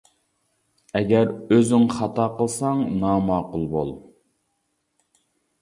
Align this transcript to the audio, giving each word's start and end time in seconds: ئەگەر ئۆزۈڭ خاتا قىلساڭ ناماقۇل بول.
ئەگەر 0.99 1.33
ئۆزۈڭ 1.35 1.85
خاتا 1.97 2.25
قىلساڭ 2.39 2.81
ناماقۇل 3.05 3.69
بول. 3.75 3.93